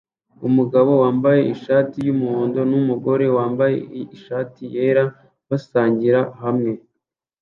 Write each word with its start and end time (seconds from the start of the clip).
Umugabo 0.47 0.91
wambaye 1.03 1.41
ishati 1.55 1.97
yumuhondo 2.07 2.59
numugore 2.69 3.25
wambaye 3.37 3.75
ishati 4.15 4.61
yera 4.75 5.03
basangira 5.49 6.21
hamwe 6.43 6.71